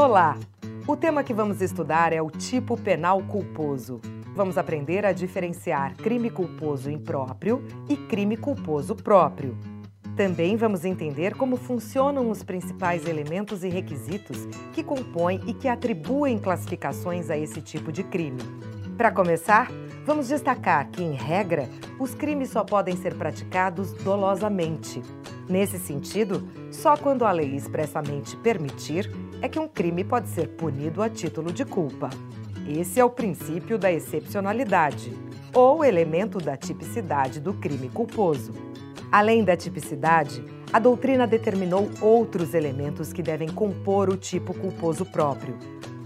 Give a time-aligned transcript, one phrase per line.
[0.00, 0.34] Olá!
[0.86, 4.00] O tema que vamos estudar é o tipo penal culposo.
[4.34, 9.58] Vamos aprender a diferenciar crime culposo impróprio e crime culposo próprio.
[10.16, 16.38] Também vamos entender como funcionam os principais elementos e requisitos que compõem e que atribuem
[16.38, 18.40] classificações a esse tipo de crime.
[18.96, 19.68] Para começar,
[20.06, 25.02] vamos destacar que, em regra, os crimes só podem ser praticados dolosamente.
[25.46, 29.10] Nesse sentido, só quando a lei expressamente permitir
[29.42, 32.10] é que um crime pode ser punido a título de culpa.
[32.68, 35.12] Esse é o princípio da excepcionalidade,
[35.54, 38.52] ou elemento da tipicidade do crime culposo.
[39.10, 45.58] Além da tipicidade, a doutrina determinou outros elementos que devem compor o tipo culposo próprio.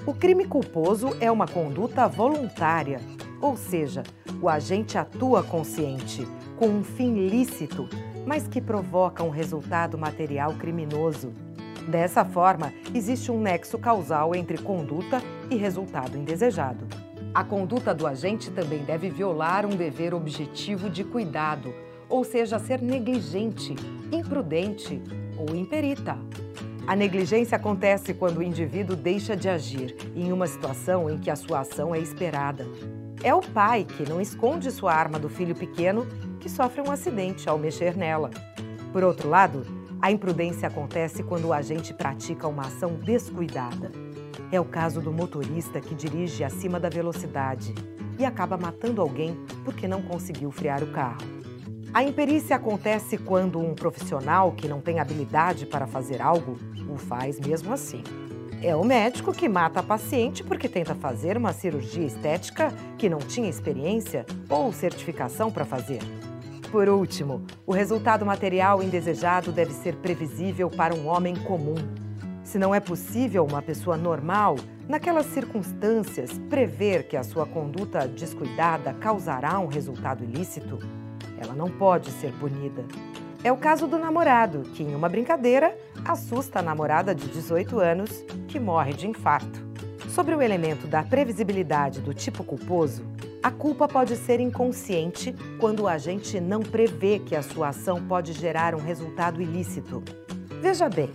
[0.07, 3.01] O crime culposo é uma conduta voluntária,
[3.41, 4.03] ou seja,
[4.41, 6.27] o agente atua consciente,
[6.57, 7.89] com um fim lícito,
[8.27, 11.33] mas que provoca um resultado material criminoso.
[11.89, 16.87] Dessa forma, existe um nexo causal entre conduta e resultado indesejado.
[17.35, 21.75] A conduta do agente também deve violar um dever objetivo de cuidado,
[22.09, 23.75] ou seja, ser negligente,
[24.13, 25.03] imprudente
[25.37, 26.17] ou imperita.
[26.87, 31.37] A negligência acontece quando o indivíduo deixa de agir em uma situação em que a
[31.37, 32.67] sua ação é esperada.
[33.23, 36.07] É o pai que não esconde sua arma do filho pequeno
[36.41, 38.31] que sofre um acidente ao mexer nela.
[38.93, 39.67] Por outro lado,
[40.05, 43.91] a imprudência acontece quando o agente pratica uma ação descuidada.
[44.53, 47.75] É o caso do motorista que dirige acima da velocidade
[48.19, 51.23] e acaba matando alguém porque não conseguiu frear o carro.
[51.95, 57.41] A imperícia acontece quando um profissional que não tem habilidade para fazer algo o faz
[57.41, 58.03] mesmo assim.
[58.63, 63.21] É o médico que mata a paciente porque tenta fazer uma cirurgia estética que não
[63.21, 66.01] tinha experiência ou certificação para fazer.
[66.75, 71.77] Por último, o resultado material indesejado deve ser previsível para um homem comum.
[72.43, 74.57] Se não é possível uma pessoa normal,
[74.89, 80.81] naquelas circunstâncias, prever que a sua conduta descuidada causará um resultado ilícito,
[81.41, 82.85] ela não pode ser punida.
[83.45, 88.25] É o caso do namorado, que em uma brincadeira assusta a namorada de 18 anos,
[88.49, 89.65] que morre de infarto.
[90.09, 93.14] Sobre o elemento da previsibilidade do tipo culposo,
[93.45, 98.33] a culpa pode ser inconsciente quando o agente não prevê que a sua ação pode
[98.33, 100.03] gerar um resultado ilícito.
[100.63, 101.11] Veja bem,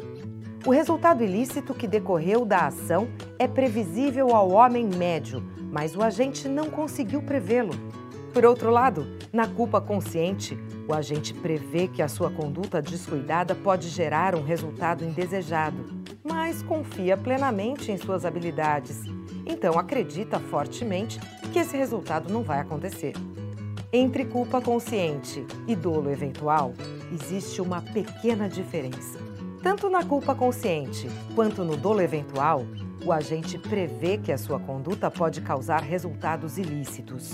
[0.64, 3.08] o resultado ilícito que decorreu da ação
[3.40, 7.74] é previsível ao homem médio, mas o agente não conseguiu prevê-lo.
[8.32, 10.56] Por outro lado, na culpa consciente,
[10.88, 15.84] o agente prevê que a sua conduta descuidada pode gerar um resultado indesejado,
[16.24, 19.19] mas confia plenamente em suas habilidades.
[19.50, 21.20] Então acredita fortemente
[21.52, 23.14] que esse resultado não vai acontecer.
[23.92, 26.72] Entre culpa consciente e dolo eventual,
[27.12, 29.18] existe uma pequena diferença.
[29.64, 32.64] Tanto na culpa consciente quanto no dolo eventual,
[33.04, 37.34] o agente prevê que a sua conduta pode causar resultados ilícitos.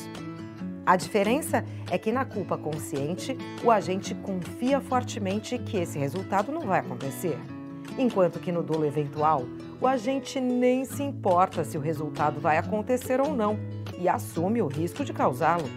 [0.85, 6.61] A diferença é que na culpa consciente, o agente confia fortemente que esse resultado não
[6.61, 7.37] vai acontecer,
[7.97, 9.43] enquanto que no dolo eventual,
[9.79, 13.57] o agente nem se importa se o resultado vai acontecer ou não
[13.99, 15.69] e assume o risco de causá-lo.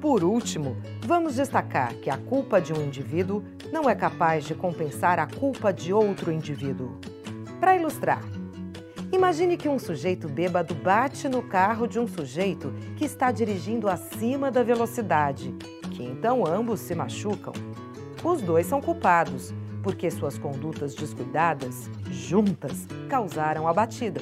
[0.00, 3.42] Por último, vamos destacar que a culpa de um indivíduo
[3.72, 6.98] não é capaz de compensar a culpa de outro indivíduo.
[7.58, 8.22] Para ilustrar,
[9.10, 14.50] Imagine que um sujeito bêbado bate no carro de um sujeito que está dirigindo acima
[14.50, 15.54] da velocidade,
[15.92, 17.54] que então ambos se machucam.
[18.22, 24.20] Os dois são culpados, porque suas condutas descuidadas, juntas, causaram a batida.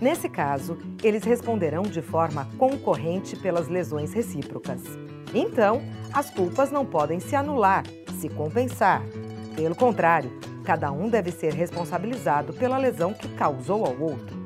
[0.00, 4.82] Nesse caso, eles responderão de forma concorrente pelas lesões recíprocas.
[5.34, 5.82] Então,
[6.12, 7.84] as culpas não podem se anular,
[8.18, 9.02] se compensar.
[9.56, 10.30] Pelo contrário,
[10.68, 14.37] Cada um deve ser responsabilizado pela lesão que causou ao outro.